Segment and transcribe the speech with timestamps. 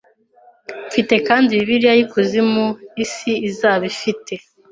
[0.87, 2.65] Mfite kandi Bibiliya yi kuzimu
[3.03, 4.33] isi izaba ifite